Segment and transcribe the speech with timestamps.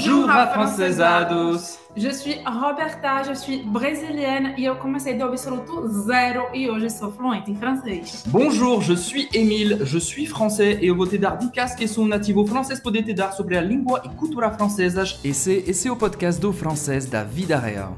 [0.00, 1.78] Bonjour, afrancesados!
[1.94, 7.12] Je suis Roberta, je suis brésilienne e eu comecei do absoluto zero e hoje sou
[7.12, 8.24] fluente em francês.
[8.28, 12.06] Bonjour, je suis Émile, je suis français e eu vou te dar dicas que sou
[12.06, 15.20] nativo francês poder te dar sobre a língua e cultura francesas.
[15.22, 17.94] Esse, esse é o podcast do francês da vida real.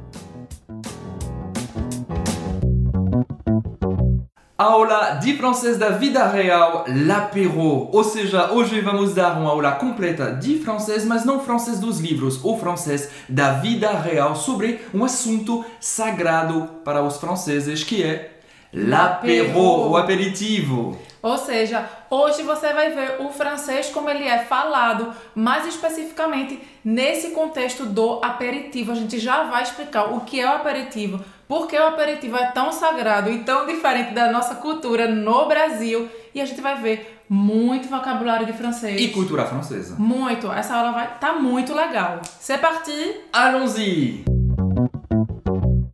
[4.62, 7.88] Aula de francês da vida real, l'apéro.
[7.90, 12.38] Ou seja, hoje vamos dar uma aula completa de francês, mas não francês dos livros,
[12.44, 18.38] ou francês da vida real sobre um assunto sagrado para os franceses que é
[18.72, 20.98] l'apéro, o aperitivo.
[21.22, 27.30] Ou seja, hoje você vai ver o francês como ele é falado, mais especificamente nesse
[27.30, 28.90] contexto do aperitivo.
[28.90, 32.46] A gente já vai explicar o que é o aperitivo, por que o aperitivo é
[32.46, 36.08] tão sagrado e tão diferente da nossa cultura no Brasil.
[36.34, 39.00] E a gente vai ver muito vocabulário de francês.
[39.00, 39.94] E cultura francesa.
[39.98, 40.50] Muito.
[40.50, 42.20] Essa aula vai tá muito legal.
[42.40, 43.20] C'est parti!
[43.32, 44.31] Allons-y!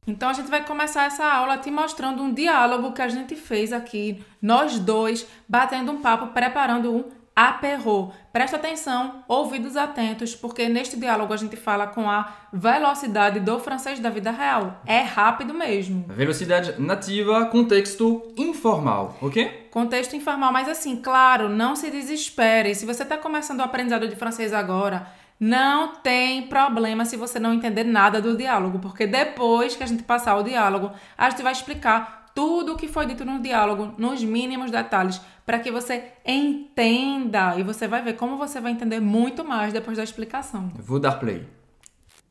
[0.09, 3.75] Então a gente vai começar essa aula te mostrando um diálogo que a gente fez
[3.75, 7.05] aqui, nós dois, batendo um papo, preparando um
[7.37, 8.11] apéro.
[8.33, 14.01] Presta atenção, ouvidos atentos, porque neste diálogo a gente fala com a velocidade do francês
[14.01, 14.81] da vida real.
[14.87, 16.07] É rápido mesmo.
[16.09, 19.69] Velocidade nativa, contexto informal, ok?
[19.71, 22.75] Contexto informal, mas assim, claro, não se desespere.
[22.75, 25.07] Se você está começando o aprendizado de francês agora,
[25.41, 30.03] não tem problema se você não entender nada do diálogo, porque depois que a gente
[30.03, 34.23] passar o diálogo, a gente vai explicar tudo o que foi dito no diálogo, nos
[34.23, 39.45] mínimos detalhes, para que você entenda e você vai ver como você vai entender muito
[39.45, 40.71] mais depois da explicação.
[40.77, 41.47] Vou dar play.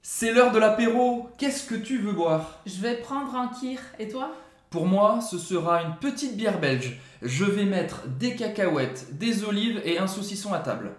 [0.01, 1.29] C'est l'heure de l'apéro.
[1.37, 3.81] Qu'est-ce que tu veux boire Je vais prendre un kir.
[3.99, 4.31] Et toi
[4.69, 6.97] Pour moi, ce sera une petite bière belge.
[7.21, 10.91] Je vais mettre des cacahuètes, des olives et un saucisson à table.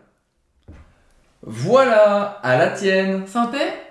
[1.42, 3.26] Voilà, à la tienne.
[3.26, 3.86] Santé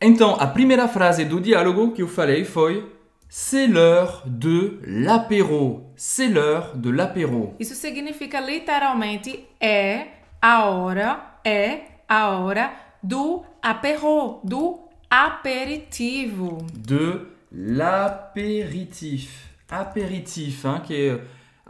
[0.00, 2.90] Então, a primeira frase do diálogo que eu falei foi
[3.28, 5.90] C'est l'heure de l'apéro.
[5.96, 7.54] C'est l'heure de l'apéro.
[7.58, 10.06] Isso significa literalmente é
[10.40, 16.58] a hora, é a hora do apéro, do aperitivo.
[16.76, 17.20] De
[17.50, 19.50] l'apéritif.
[19.70, 21.20] Apéritif, hein, que é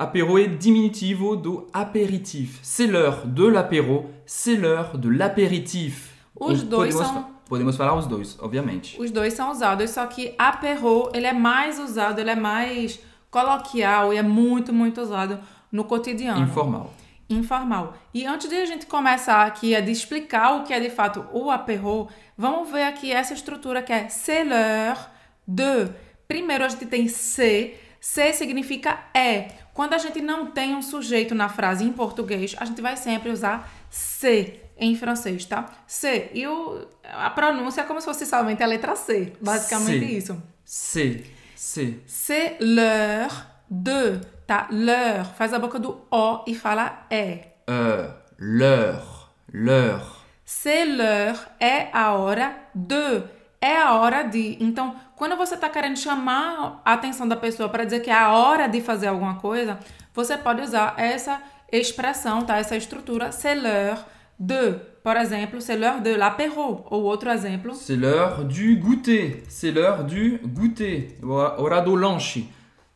[0.03, 2.59] apéro é diminutivo do apéritif.
[2.63, 6.13] C'est l'heure de l'apéro, c'est l'heure de l'apéritif.
[6.35, 9.01] Os dois podemos, são podemos falar os dois, obviamente.
[9.01, 12.99] Os dois são usados, só que apéro, ele é mais usado, ele é mais
[13.31, 15.39] coloquial e é muito, muito usado
[15.71, 16.43] no cotidiano.
[16.43, 16.93] Informal.
[17.31, 17.95] Informal.
[18.13, 21.25] E antes de a gente começar aqui a de explicar o que é de fato
[21.33, 24.99] o apéro, vamos ver aqui essa estrutura que é c'est l'heure
[25.47, 25.91] de.
[26.27, 29.62] Primeiro a gente tem c'est, c'est significa é.
[29.75, 33.31] Quando a gente não tem um sujeito na frase em português, a gente vai sempre
[33.31, 35.71] usar c'est em francês, tá?
[35.87, 36.31] C.
[36.35, 39.33] E o, a pronúncia é como se fosse somente a letra C.
[39.41, 40.13] Basicamente C.
[40.13, 40.43] isso.
[40.65, 41.25] C'est.
[41.57, 42.01] C'est.
[42.07, 44.69] C'est l'heure de, tá?
[44.71, 45.27] L'heure.
[45.37, 47.53] Faz a boca do O e fala é.
[47.69, 48.15] Heure.
[48.39, 49.31] L'heure.
[49.53, 50.23] L'heure.
[50.45, 53.23] C'est l'heure é a hora de.
[53.63, 54.57] É a hora de.
[54.59, 58.33] Então, quando você está querendo chamar a atenção da pessoa para dizer que é a
[58.33, 59.79] hora de fazer alguma coisa,
[60.13, 61.41] você pode usar essa
[61.71, 62.57] expressão, tá?
[62.57, 64.01] Essa estrutura, c'est l'heure
[64.37, 64.75] de.
[65.05, 66.85] Por exemplo, c'est l'heure de l'apéro.
[66.91, 69.45] Ou outro exemplo, C'est l'heure du goûter.
[69.49, 71.17] C'est l'heure du goûter.
[71.23, 72.41] Hora do lanche.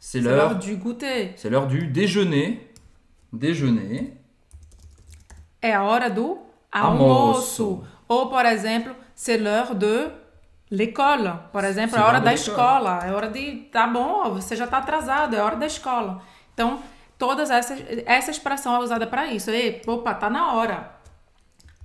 [0.00, 0.56] C'est l'heure.
[0.56, 1.32] du goûter.
[1.36, 2.72] C'est l'heure du déjeuner.
[3.32, 4.16] Déjeuner.
[5.62, 6.38] É a hora do
[6.72, 7.62] Almoço.
[7.62, 7.84] almoço.
[8.08, 10.10] Ou, por exemplo, c'est l'heure de
[10.70, 11.32] l'école.
[11.52, 13.00] Por exemplo, é a hora da escola.
[13.04, 13.68] É hora de.
[13.72, 16.22] Tá bom, você já tá atrasado, é hora da escola.
[16.54, 16.80] Então,
[17.18, 17.82] todas essas.
[18.04, 19.50] Essa expressão é usada para isso.
[19.50, 20.92] Ei, opa, tá na hora.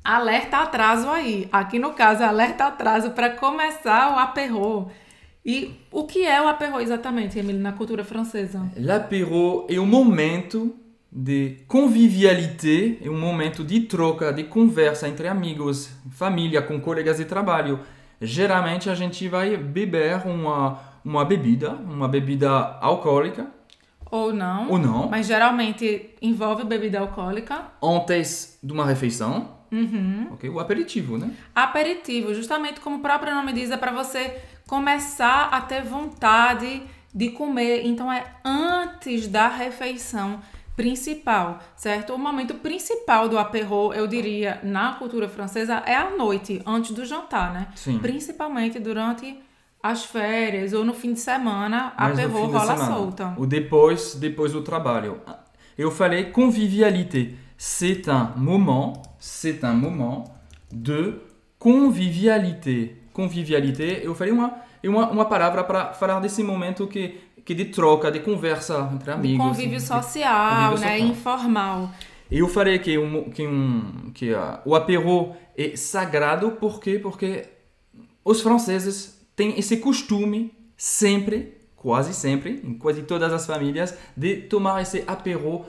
[0.03, 1.47] Alerta atraso aí.
[1.51, 4.89] Aqui no caso, é alerta atraso para começar o apéro.
[5.45, 8.71] E o que é o apéro exatamente, Emily, na cultura francesa?
[8.75, 10.75] L'apéro é um momento
[11.11, 17.25] de convivialité, é um momento de troca, de conversa entre amigos, família, com colegas de
[17.25, 17.79] trabalho.
[18.21, 23.47] Geralmente a gente vai beber uma, uma bebida, uma bebida alcoólica
[24.11, 24.69] Ou não.
[24.69, 27.63] ou não, Mas geralmente envolve bebida alcoólica.
[27.81, 29.59] antes de uma refeição.
[29.71, 30.27] Uhum.
[30.33, 30.49] ok?
[30.49, 31.31] O aperitivo, né?
[31.55, 34.37] Aperitivo, justamente como o próprio nome diz, é para você
[34.67, 36.83] começar a ter vontade
[37.15, 37.85] de comer.
[37.85, 40.41] Então é antes da refeição
[40.75, 42.13] principal, certo?
[42.13, 47.05] O momento principal do apéro, eu diria, na cultura francesa é à noite, antes do
[47.05, 47.67] jantar, né?
[47.75, 47.99] Sim.
[47.99, 49.37] Principalmente durante
[49.83, 52.85] as férias ou no fim de semana, Mas fim de rola semana.
[52.85, 53.33] solta.
[53.37, 55.21] O depois, depois do trabalho.
[55.77, 57.35] Eu falei convivialité.
[57.57, 60.25] C'est un moment, c'est un moment
[60.71, 61.21] de
[61.59, 62.97] convivialité.
[63.13, 68.11] Convivialité, eu falei uma, uma, uma palavra para falar desse momento que, que de troca,
[68.11, 69.45] de conversa entre amigos.
[69.45, 70.97] Convívio de- social, convívio né?
[70.97, 71.09] social.
[71.09, 71.91] Informal.
[72.29, 76.97] E eu falei que, um, que, um, que ah, o apéro é sagrado, por quê?
[76.97, 77.45] Porque
[78.23, 84.81] os franceses têm esse costume, sempre, quase sempre, em quase todas as famílias, de tomar
[84.81, 85.65] esse apéro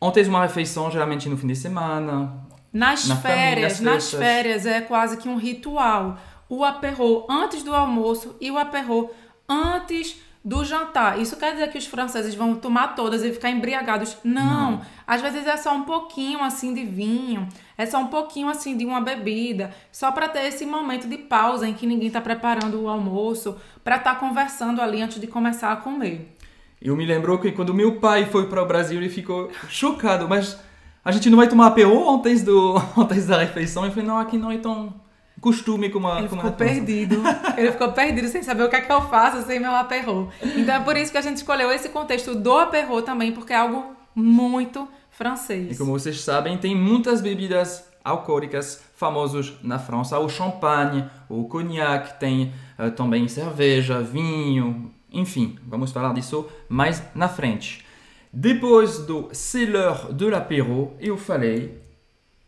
[0.00, 2.46] antes de uma refeição, geralmente no fim de semana.
[2.72, 6.18] Nas Na família, férias, as nas férias é quase que um ritual.
[6.48, 9.10] O aperro antes do almoço e o aperro
[9.48, 11.20] antes do jantar.
[11.20, 14.16] Isso quer dizer que os franceses vão tomar todas e ficar embriagados?
[14.22, 14.80] Não.
[15.04, 18.86] Às vezes é só um pouquinho assim de vinho, é só um pouquinho assim de
[18.86, 22.88] uma bebida, só para ter esse momento de pausa em que ninguém está preparando o
[22.88, 26.36] almoço, para estar conversando ali antes de começar a comer.
[26.80, 30.56] Eu me lembro que quando meu pai foi para o Brasil, ele ficou chocado, mas
[31.04, 33.84] a gente não vai tomar apéro antes, do, antes da refeição?
[33.84, 34.94] Eu falei, não, aqui não é tão
[35.40, 36.74] costume como a Ele como ficou na França.
[36.74, 37.22] perdido.
[37.56, 40.30] Ele ficou perdido sem saber o que é que eu faço sem meu aperro.
[40.56, 43.56] Então é por isso que a gente escolheu esse contexto do aperro também, porque é
[43.56, 43.84] algo
[44.14, 45.74] muito francês.
[45.74, 50.18] E como vocês sabem, tem muitas bebidas alcoólicas famosas na França.
[50.18, 57.28] O champanhe, o cognac, tem eh, também cerveja, vinho, enfim, vamos falar disso mais na
[57.28, 57.84] frente.
[58.32, 61.80] Depois do C'est l'heure de l'apéro, eu falei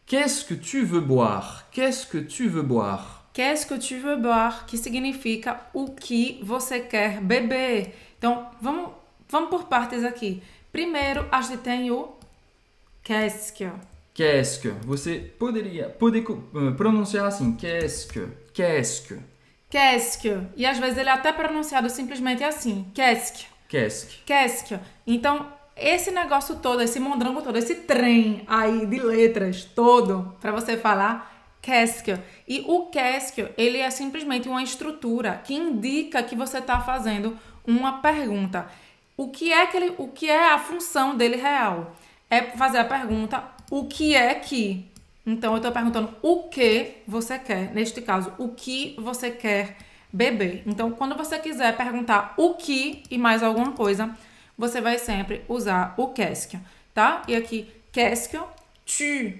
[0.09, 1.67] Qu'est-ce que tu veux boire?
[1.71, 3.29] Qu'est-ce que tu veux boire?
[3.35, 4.65] Qu'est-ce que tu veux boire?
[4.67, 7.95] Que significa o que você quer beber.
[8.17, 8.93] Então, vamos,
[9.29, 10.43] vamos por partes aqui.
[10.73, 12.17] Primeiro, a gente tem o
[13.05, 13.71] qu'est-ce que.
[14.15, 14.71] Qu'est-ce que?
[14.87, 18.27] Você poderia pode eh, pronunciar assim, qu'est-ce que?
[18.55, 19.21] Qu'est-ce que?
[19.69, 20.41] Qu'est-ce que.
[20.57, 22.91] E às vezes ele é até pronunciado simplesmente assim.
[22.95, 23.47] Qu'est-ce que.
[23.69, 24.25] Qu'est-ce que?
[24.25, 24.81] Qu'est-ce que.
[25.07, 25.47] Então,
[25.81, 31.37] esse negócio todo, esse mondrango todo, esse trem aí de letras todo, para você falar
[31.61, 32.19] que.
[32.47, 32.99] E o que,
[33.57, 37.37] ele é simplesmente uma estrutura que indica que você está fazendo
[37.67, 38.67] uma pergunta.
[39.17, 41.95] O que é que ele, o que é a função dele real?
[42.31, 44.87] É fazer a pergunta o que é que.
[45.27, 47.73] Então eu estou perguntando o que você quer.
[47.75, 49.77] Neste caso, o que você quer
[50.13, 50.63] beber.
[50.67, 54.17] Então, quando você quiser perguntar o que e mais alguma coisa,
[54.59, 56.59] você vai sempre usar o qu'est-ce que,
[56.93, 57.23] tá?
[57.29, 58.39] E aqui, qu'est-ce que,
[58.85, 59.39] tu,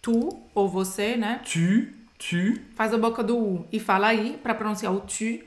[0.00, 1.40] tu ou você, né?
[1.44, 5.44] Tu, tu, Faz a boca do U e fala aí para pronunciar o tu.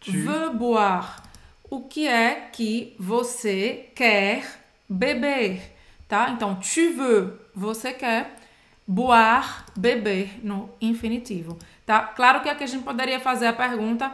[0.00, 0.12] Tu.
[0.12, 1.22] Veux boire.
[1.70, 4.44] O que é que você quer
[4.88, 5.60] beber,
[6.08, 6.30] tá?
[6.30, 8.36] Então, tu veux, você quer.
[8.90, 9.46] Boire,
[9.76, 12.00] beber, no infinitivo, tá?
[12.00, 14.10] Claro que aqui a gente poderia fazer a pergunta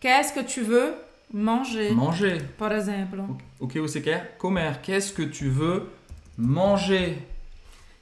[0.00, 0.94] Qu'est-ce que tu veux
[1.32, 1.92] manger?
[1.94, 2.42] manger.
[2.56, 3.36] Por exemplo.
[3.60, 4.80] O que você quer comer?
[4.82, 5.88] Qu'est-ce que tu veux
[6.36, 7.18] manger?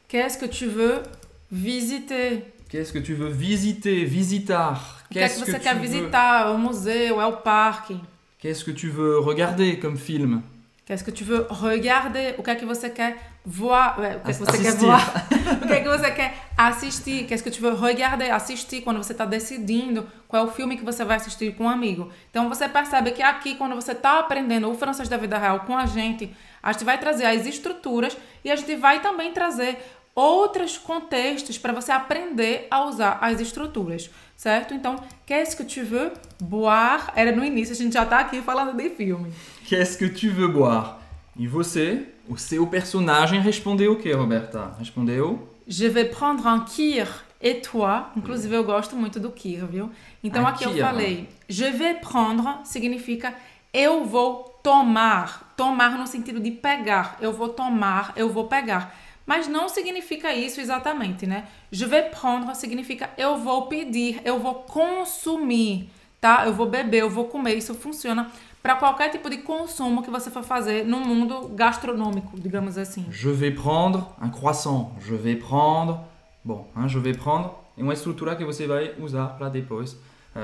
[0.09, 1.03] Qu'est-ce que tu veux
[1.51, 2.45] visiter?
[2.69, 5.03] Qu'est-ce que tu veux visiter, visitar?
[5.05, 6.53] O que que Qu'est-ce você tu quer veux- visitar?
[6.53, 7.95] O museu, é o parque?
[8.41, 10.43] Qu'est-ce que tu veux regarder comme film?
[10.85, 12.35] Qu'est-ce que tu veux regarder?
[12.39, 14.03] O que é que você quer voir?
[14.05, 14.85] é, O que é que você quer Assistir.
[14.87, 15.27] voir?
[15.63, 17.27] o que é que você quer assistir?
[17.27, 18.31] Qu'est-ce que tu veux regarder?
[18.33, 21.69] Assistir quando você está decidindo qual é o filme que você vai assistir com um
[21.69, 22.11] amigo.
[22.31, 25.77] Então você percebe que aqui, quando você está aprendendo o francês da vida real com
[25.79, 29.79] a gente, a gente vai trazer as estruturas e a gente vai também trazer
[30.15, 34.73] outros contextos para você aprender a usar as estruturas, certo?
[34.73, 37.03] Então, qu'est-ce que tu veux boire?
[37.15, 39.31] Era no início, a gente já tá aqui falando de filme.
[39.69, 40.95] Qu'est-ce que tu veux boire?
[41.37, 44.75] E você, o seu personagem, respondeu o que, Roberta?
[44.79, 47.07] Respondeu Je vais prendre un kir
[47.41, 48.11] et toi.
[48.17, 49.91] Inclusive, eu gosto muito do kir, viu?
[50.23, 51.29] Então, Un aqui eu falei.
[51.49, 53.35] Je vais prendre significa
[53.73, 55.55] eu vou tomar.
[55.57, 57.17] Tomar no sentido de pegar.
[57.21, 58.95] Eu vou tomar, eu vou pegar.
[59.27, 61.49] Mas não significa isso exatamente, né?
[61.73, 65.91] Je vais prendre significa eu vou pedir, eu vou consumir,
[66.21, 66.47] tá?
[66.47, 67.57] Eu vou beber, eu vou comer.
[67.57, 68.31] Isso funciona
[68.67, 73.07] para qualquer tipo de consumo que você for fazer no mundo gastronômico, digamos assim.
[73.13, 74.91] Je vais prendre un croissant.
[74.99, 76.01] Je vais prendre.
[76.45, 77.51] Bom, hein, je vais prendre.
[77.79, 79.97] É uma estrutura que você vai usar para depois
[80.35, 80.41] eh,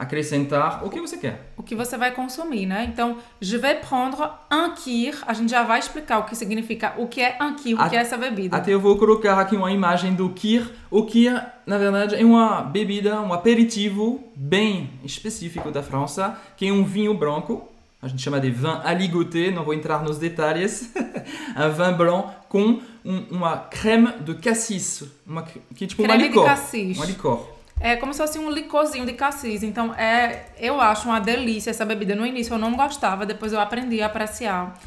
[0.00, 1.52] acrescentar o que você quer.
[1.56, 2.84] o que você vai consumir, né?
[2.90, 4.16] Então, je vais prendre
[4.50, 5.14] un kir.
[5.26, 7.88] A gente já vai explicar o que significa, o que é un kir, o A-
[7.88, 8.56] que é essa bebida.
[8.56, 10.62] Até eu vou colocar aqui uma imagem do kir.
[10.90, 11.32] O kir,
[11.66, 17.12] na verdade, é uma bebida, um aperitivo bem específico da França, que é um vinho
[17.14, 17.68] branco.
[18.02, 20.90] A gente chama de vin aligoté, não vou entrar nos detalhes.
[21.54, 26.22] um vin blanc com um- uma crème de cassis, uma, que é tipo uma Creme
[26.24, 26.46] de licor.
[26.46, 26.96] cassis.
[26.96, 27.46] Uma licor.
[27.80, 29.62] É como se fosse um licorzinho de cassis.
[29.62, 32.14] Então, é, eu acho uma delícia essa bebida.
[32.14, 34.78] No início eu não gostava, depois eu aprendi a apreciar.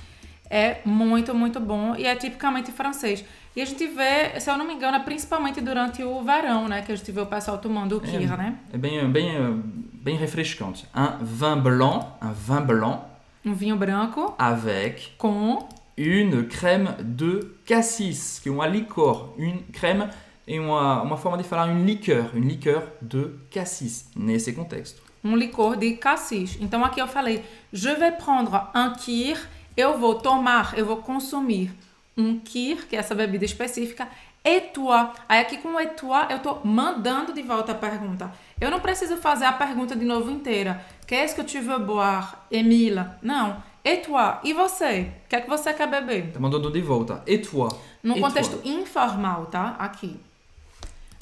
[0.50, 3.26] é muito, muito bom e é tipicamente francês.
[3.56, 6.84] E a gente vê, se eu não me engano, é principalmente durante o verão, né?
[6.84, 8.56] Que a gente vê o pessoal tomando o kir, né?
[8.72, 10.88] É bem, bem, bem refrescante.
[10.96, 13.00] Un vin blanc, un vin blanc
[13.46, 19.34] Um vinho branco avec com une crème de cassis, que é uma licor.
[19.38, 20.08] Une crème
[20.48, 25.02] é uma, uma forma de falar une liqueur, une liqueur de cassis, nesse contexto.
[25.24, 26.58] um licor de cassis.
[26.60, 29.38] Então aqui eu falei, je vais prendre un kir,
[29.78, 31.72] eu vou tomar, eu vou consumir
[32.18, 34.08] um kir, que é essa bebida específica,
[34.44, 35.12] et toi.
[35.30, 38.30] Aí aqui com et toi eu tô mandando de volta a pergunta.
[38.60, 40.84] Eu não preciso fazer a pergunta de novo inteira.
[41.08, 43.06] Qu'est-ce que tu veux boire, Emile?
[43.22, 43.64] Não.
[43.86, 44.40] Et toi?
[44.44, 45.08] E você?
[45.26, 46.32] O que é que você quer beber?
[46.34, 47.22] Tá mandando de volta.
[47.26, 47.70] Et toi?
[48.04, 48.72] Num Et contexto toi?
[48.74, 49.76] informal, tá?
[49.80, 50.20] Aqui.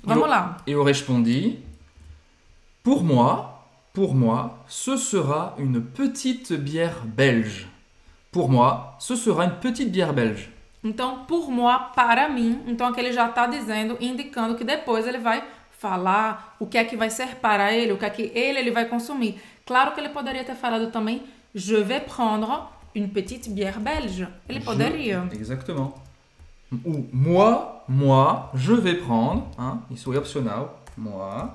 [0.04, 0.58] Vamos eu, lá.
[0.68, 1.60] Eu respondi,
[2.84, 3.46] pour moi,
[3.94, 7.68] pour moi, ce sera une petite bière belge.
[8.32, 10.50] Pour moi, ce sera une petite bière belge.
[10.84, 12.62] Então, por moi, para mim.
[12.66, 15.44] Então, aqui ele já está dizendo, indicando que depois ele vai
[15.78, 18.72] falar o que é que vai ser para ele, o que é que ele, ele
[18.72, 19.40] vai consumir.
[19.66, 22.48] Claro que ele poderia ter falado também, je vais prendre
[22.96, 24.28] une petite bière belge.
[24.50, 25.28] Ele Je- poderia.
[25.34, 25.94] Exactement.
[26.86, 30.82] Ou moi, moi, je vais prendre, hein, isso é opcional.
[30.98, 31.50] Moi,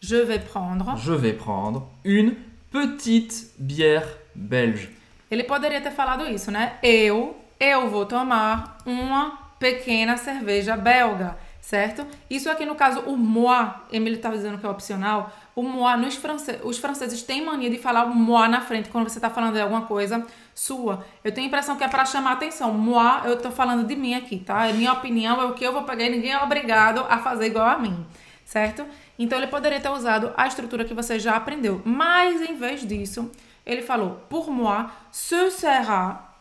[0.00, 0.96] Je vais prendre.
[0.96, 2.34] je vais prendre une
[2.70, 4.90] petite bière belge.
[5.30, 6.74] Ele poderia ter falado isso, né?
[6.82, 12.04] Eu, eu vou tomar uma pequena cerveja belga, certo?
[12.28, 15.30] Isso aqui no caso, o moi, Emily estava dizendo que é opcional.
[15.54, 16.58] O moi, nos france...
[16.64, 19.60] os franceses têm mania de falar o moi na frente quando você está falando de
[19.60, 21.04] alguma coisa sua.
[21.24, 22.72] Eu tenho a impressão que é para chamar atenção.
[22.72, 24.66] Moi, eu tô falando de mim aqui, tá?
[24.66, 27.46] É minha opinião, é o que eu vou pegar e ninguém é obrigado a fazer
[27.46, 28.06] igual a mim,
[28.44, 28.84] certo?
[29.18, 31.80] Então ele poderia ter usado a estrutura que você já aprendeu.
[31.84, 33.30] Mas em vez disso,
[33.64, 36.32] ele falou: Pour moi, ce sera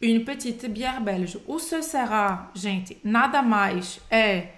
[0.00, 1.42] une petite bière belge.
[1.46, 4.48] O ce sera, gente, nada mais é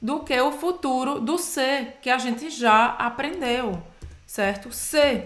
[0.00, 3.82] do que o futuro do se que a gente já aprendeu,
[4.26, 4.72] certo?
[4.72, 5.24] Se.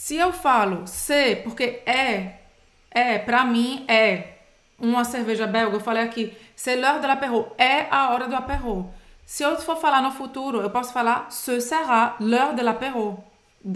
[0.00, 2.38] Se eu falo se, porque é,
[2.88, 4.38] é, pra mim é
[4.78, 8.88] uma cerveja belga, eu falei aqui, c'est l'heure de l'apéro, é a hora do apéro.
[9.26, 13.24] Se eu for falar no futuro, eu posso falar ce sera l'heure de l'apéro.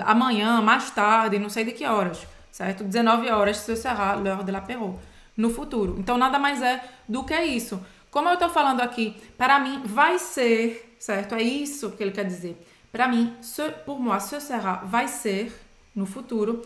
[0.04, 2.84] Amanhã, mais tarde, não sei de que horas, certo?
[2.84, 5.00] 19 horas, ce sera l'heure de l'apéro.
[5.36, 5.96] No futuro.
[5.98, 7.84] Então, nada mais é do que isso.
[8.12, 11.34] Como eu tô falando aqui, para mim vai ser, certo?
[11.34, 12.64] É isso que ele quer dizer.
[12.92, 15.52] Para mim, ce, pour moi, ce sera, vai ser,
[15.94, 16.62] no futuro,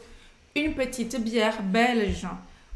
[0.54, 2.28] une petite bière belge.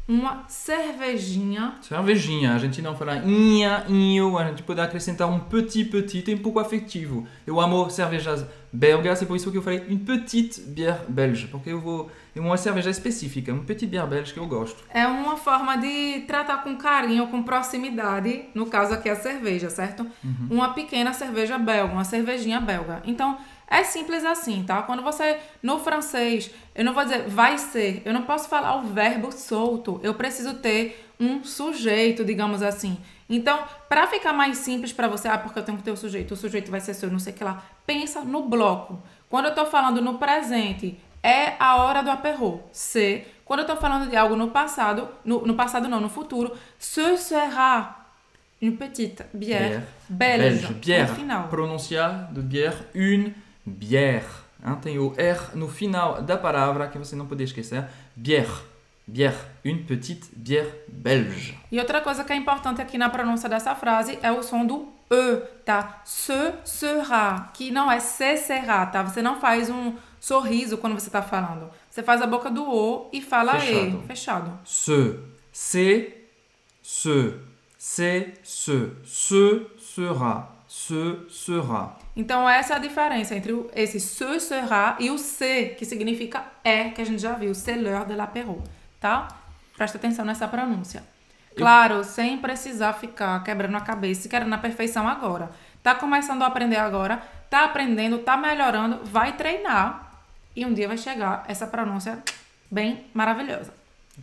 [0.07, 5.85] Uma cervejinha Cervejinha, a gente não fala inha, inho, a gente pode acrescentar um petit,
[5.85, 7.25] petit, tem um pouco afetivo.
[7.45, 11.69] Eu amo cervejas belgas, é por isso que eu falei une petite bière belge, porque
[11.69, 12.11] eu vou.
[12.35, 14.83] É uma cerveja específica, uma petite bière belge que eu gosto.
[14.89, 20.05] É uma forma de tratar com carinho, com proximidade, no caso aqui a cerveja, certo?
[20.49, 23.01] Uma pequena cerveja belga, uma cervejinha belga.
[23.05, 23.37] Então,
[23.71, 24.81] é simples assim, tá?
[24.81, 28.83] Quando você, no francês, eu não vou dizer vai ser, eu não posso falar o
[28.83, 32.97] verbo solto, eu preciso ter um sujeito, digamos assim.
[33.29, 36.33] Então, para ficar mais simples para você, ah, porque eu tenho que ter o sujeito,
[36.33, 37.63] o sujeito vai ser seu, não sei o que lá.
[37.85, 39.01] Pensa no bloco.
[39.29, 42.61] Quando eu tô falando no presente, é a hora do apéro.
[42.73, 43.23] Se.
[43.45, 47.15] Quando eu tô falando de algo no passado, no, no passado não, no futuro, ce
[47.15, 47.95] sera
[48.61, 50.67] une petite bière, belge.
[50.73, 51.09] Bière.
[51.09, 51.47] No final.
[51.47, 53.33] Pronunciar de bière, une
[53.65, 54.25] bière.
[54.63, 57.85] Hein, tem o R no final da palavra que você não pode esquecer.
[58.15, 58.63] Bière.
[59.07, 59.35] Bière.
[59.65, 61.57] Une petite bière belge.
[61.71, 64.87] E outra coisa que é importante aqui na pronúncia dessa frase é o som do
[65.11, 66.01] E, tá?
[66.05, 69.03] Ce sera, que não é se será, tá?
[69.03, 71.69] Você não faz um sorriso quando você tá falando.
[71.89, 74.01] Você faz a boca do O e fala Fechado.
[74.03, 74.07] E.
[74.07, 74.59] Fechado.
[74.63, 75.19] Ce,
[75.51, 76.13] c'est,
[76.81, 77.33] ce,
[77.77, 81.97] c'est, ce, ce sera, ce sera.
[82.15, 86.89] Então, essa é a diferença entre esse ce sera e o se, que significa é,
[86.89, 87.53] que a gente já viu.
[87.53, 88.61] C'est l'heure de l'apéro,
[88.99, 89.27] tá?
[89.77, 91.03] Presta atenção nessa pronúncia.
[91.55, 95.49] Claro, sem precisar ficar quebrando a cabeça e querendo a perfeição agora.
[95.83, 100.11] Tá começando a aprender agora, tá aprendendo, tá melhorando, vai treinar
[100.55, 102.19] e um dia vai chegar essa pronúncia
[102.69, 103.73] bem maravilhosa.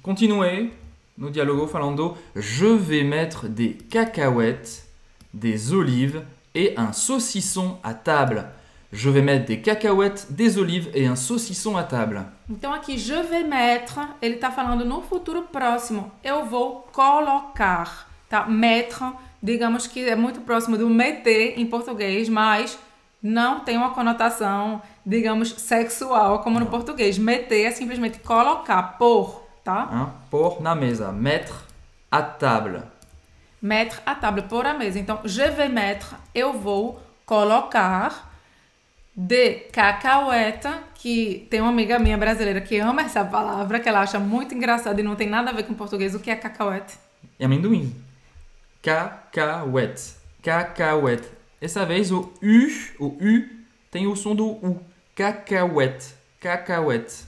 [0.02, 0.70] Continuez
[1.16, 4.86] no dialogo falando Je vais mettre des cacahuètes,
[5.32, 6.22] des olives
[6.54, 8.46] et un saucisson à table.
[8.90, 12.24] Je vais mettre des cacahuètes, des olives et un saucisson à table.
[12.48, 16.10] Então aqui, je vais mettre, ele tá falando no futuro próximo.
[16.24, 18.46] Eu vou colocar, tá?
[18.46, 19.04] Mettre,
[19.42, 22.78] digamos que é muito próximo do meter em português, mas
[23.22, 27.18] não tem uma conotação, digamos, sexual como no português.
[27.18, 29.88] Meter é simplesmente colocar, pôr, tá?
[29.92, 30.06] Hein?
[30.30, 31.12] Pôr na mesa.
[31.12, 31.54] Mettre
[32.10, 32.82] à table.
[33.60, 34.98] Mettre à table, pôr à mesa.
[34.98, 38.30] Então, je vais mettre, eu vou colocar
[39.16, 44.18] de cacahuete, que tem uma amiga minha brasileira que ama essa palavra, que ela acha
[44.20, 46.14] muito engraçada e não tem nada a ver com português.
[46.14, 46.96] O que é cacahuete?
[47.38, 47.94] E amendoim.
[48.80, 50.14] Cacahuète.
[50.40, 51.28] Cacahuète.
[51.60, 53.48] Dessa vez o U, o U
[53.90, 54.80] tem o som do U.
[55.16, 56.14] Cacahuète.
[56.40, 57.24] Cacahuète.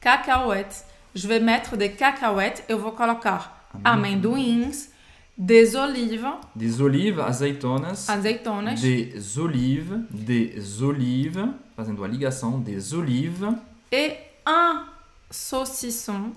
[0.00, 0.82] Cacahuete.
[1.14, 4.90] Je vais mettre de cacahuete, eu vou colocar amendoins,
[5.38, 6.26] des olives,
[6.56, 8.08] Des olives, azeitonas.
[8.08, 10.00] azeitonas, Des olives.
[10.10, 11.48] Des olives.
[11.76, 12.60] Fazendo a ligação.
[12.60, 13.54] Des olives.
[13.92, 14.16] e
[14.46, 14.84] un
[15.30, 16.32] saucisson.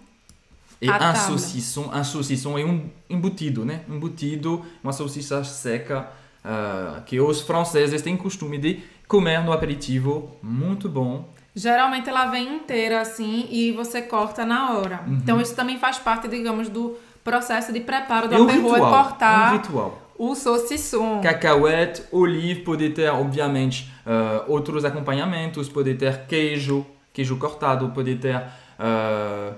[0.79, 1.20] E un table.
[1.20, 1.89] saucisson.
[1.91, 3.81] Un saucisson é um embutido, né?
[3.89, 6.12] Embutido, uma salsicha seca
[6.43, 10.38] ah, que os franceses têm costume de comer no aperitivo.
[10.43, 11.27] Muito bom.
[11.55, 15.03] Geralmente ela vem inteira assim e você corta na hora.
[15.05, 15.15] Uhum.
[15.15, 18.72] Então isso também faz parte, digamos, do processo de preparo do É um aperro, é
[18.74, 19.04] ritual.
[19.04, 20.01] cortar Um ritual.
[20.18, 21.22] o saucisson.
[21.22, 28.42] Cacahuete, olive, pode ter, obviamente, ah, outros acompanhamentos, pode ter queijo, queijo cortado, pode ter.
[28.80, 29.54] ah,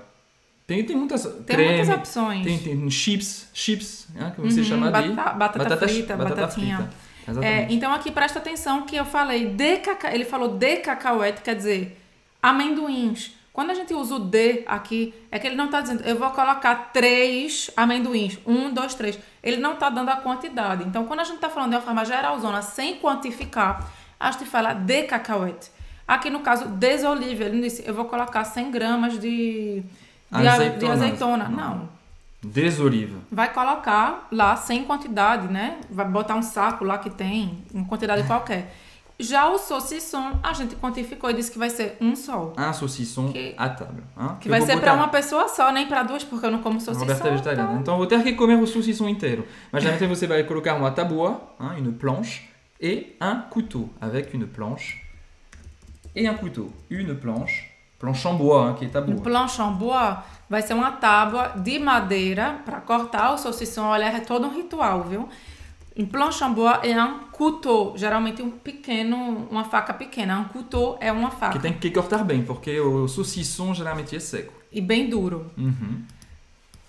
[0.66, 1.22] tem, tem muitas.
[1.24, 2.44] Tem creme, muitas opções.
[2.44, 5.08] Tem, tem chips, chips, né, que você Uhum, chama de.
[5.10, 6.76] bata- batata frita, batata batatinha.
[6.78, 7.04] frita.
[7.46, 10.14] É, então aqui presta atenção que eu falei de caca...
[10.14, 11.98] ele falou de cacauete, quer dizer
[12.42, 13.32] amendoins.
[13.54, 16.28] Quando a gente usa o de aqui, é que ele não está dizendo eu vou
[16.30, 19.16] colocar três amendoins, um, dois, três.
[19.42, 20.82] Ele não está dando a quantidade.
[20.84, 24.72] Então, quando a gente está falando de uma forma geralzona, sem quantificar, a gente fala
[24.74, 25.70] de cacauete.
[26.06, 29.84] Aqui no caso, des olive, ele não disse eu vou colocar 100 gramas de, de,
[30.36, 30.92] a- de Azeitona.
[30.94, 31.48] azeitona.
[31.48, 31.88] Não.
[32.42, 33.16] Des olives.
[33.30, 35.78] Vai colocar lá sem quantidade, né?
[35.88, 38.74] Vai botar um saco lá que tem, uma quantidade qualquer.
[39.18, 42.52] Já o saucisson, a gente quantificou e disse que vai ser um só.
[42.58, 44.02] Un saucisson Que- à table.
[44.18, 44.36] hein.
[44.40, 46.80] Que Eu vai ser para uma pessoa só, nem para duas, porque eu não como
[46.80, 47.06] saucisson.
[47.06, 47.68] Roberta é vegetariana.
[47.70, 49.46] então- Então, eu vou ter que comer o saucisson inteiro.
[49.70, 52.48] Mas geralmente você vai colocar uma taboa, hein, une planche,
[52.80, 55.00] et un couteau, avec une planche
[56.16, 56.72] et un couteau.
[56.90, 59.20] Une planche, planche en bois, hein, qui est Um taboa.
[59.22, 63.84] planche en bois vai ser uma tábua de madeira para cortar o saucisson.
[63.86, 65.28] Olha, é todo um ritual, viu?
[65.96, 70.38] Um planche en bois é um couteau, geralmente um pequeno, uma faca pequena.
[70.40, 74.18] Um couteau é uma faca Que tem que cortar bem, porque o saucisson geralmente é
[74.20, 74.52] seco.
[74.72, 75.50] e bem duro.
[75.56, 76.02] Uhum.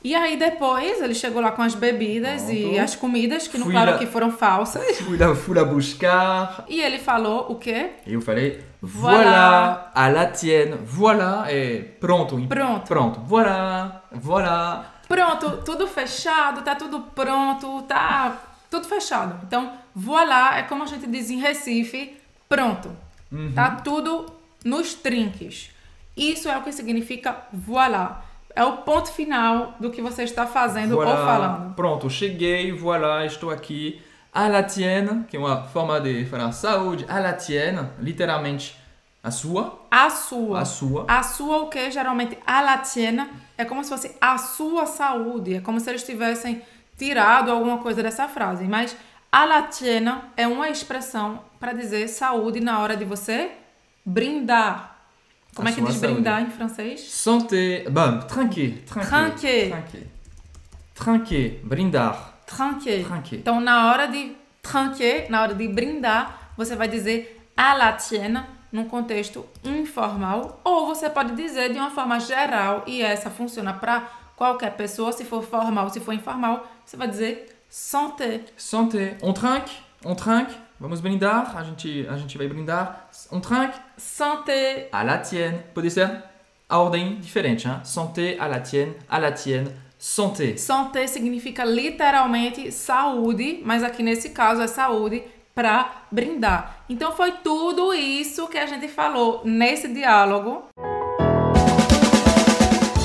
[0.03, 2.79] E aí depois ele chegou lá com as bebidas e Pronto.
[2.79, 3.97] as comidas, que Fui claro lá.
[3.97, 4.97] que foram falsas.
[5.01, 6.63] Fui lá, fui lá buscar.
[6.67, 7.91] E ele falou o quê?
[8.07, 9.91] E eu falei, Voilà.
[9.93, 10.77] à la tienne.
[10.83, 12.37] Voilà, é pronto.
[12.47, 12.87] Pronto.
[12.87, 13.19] Pronto.
[13.25, 14.93] Voilà, voilà.
[15.07, 18.41] Pronto, tudo fechado, tá tudo pronto, tá
[18.75, 19.39] tudo fechado.
[19.43, 22.95] Então, voilà é como a gente diz em Recife, pronto.
[23.31, 23.51] Uhum.
[23.53, 24.25] Tá tudo
[24.63, 25.71] nos trinques.
[26.15, 28.23] Isso é o que significa voilà.
[28.55, 31.75] É o ponto final do que você está fazendo ou falando.
[31.75, 34.01] Pronto, cheguei, voilà, estou aqui.
[34.33, 37.05] À la tienne, que é uma forma de falar saúde.
[37.07, 38.75] À la tienne, literalmente
[39.23, 39.79] a sua.
[39.89, 40.59] A sua.
[40.59, 41.05] A sua.
[41.07, 41.89] A sua o que?
[41.89, 45.55] Geralmente a la tienne é como se fosse a sua saúde.
[45.55, 46.61] É como se eles tivessem
[46.97, 48.65] tirado alguma coisa dessa frase.
[48.65, 48.95] Mas
[49.31, 53.51] a la tienne é uma expressão para dizer saúde na hora de você
[54.05, 54.95] brindar.
[55.55, 56.13] Como A é que diz saúde.
[56.13, 57.01] brindar em francês?
[57.01, 57.89] Santé.
[57.89, 58.83] Bom, tranquer.
[58.85, 59.69] Tranquer.
[59.69, 60.07] Tranquer.
[60.93, 61.61] Tranquer.
[61.63, 62.33] Brindar.
[62.45, 63.05] Tranquer.
[63.05, 63.39] Tranquer.
[63.39, 68.43] Então, na hora de tranquer, na hora de brindar, você vai dizer a la tienne
[68.71, 74.03] num contexto informal, ou você pode dizer de uma forma geral, e essa funciona para
[74.35, 78.41] qualquer pessoa, se for formal, se for informal, você vai dizer santé.
[78.57, 79.17] Santé.
[79.21, 79.77] On trinque.
[80.03, 80.55] On trinque.
[80.79, 81.57] Vamos brindar.
[81.57, 83.09] A gente, a gente vai brindar.
[83.31, 83.79] On trinque.
[83.97, 84.89] Santé.
[84.91, 85.63] À la tienne.
[85.73, 86.23] Pode ser
[86.67, 87.79] a ordem diferente, hein?
[87.83, 90.57] Santé, à la tienne, à la tienne, santé.
[90.57, 96.83] Santé significa literalmente saúde, mas aqui nesse caso é saúde para brindar.
[96.89, 100.65] Então foi tudo isso que a gente falou nesse diálogo.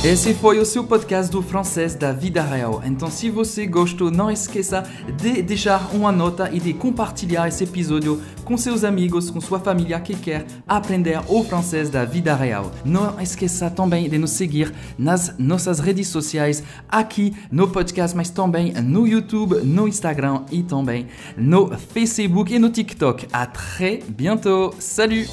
[0.02, 2.82] Esse foi o seu podcast do francês da vida real.
[2.86, 4.82] Então, se você gostou, não esqueça
[5.20, 10.00] de deixar uma nota e de compartilhar esse episódio com seus amigos, com sua família
[10.00, 12.72] que quer aprender o francês da vida real.
[12.82, 18.72] Não esqueça também de nos seguir nas nossas redes sociais, aqui no podcast, mas também
[18.72, 23.26] no YouTube, no Instagram e também no Facebook e no TikTok.
[23.30, 24.74] À très bientôt.
[24.78, 25.28] Salut!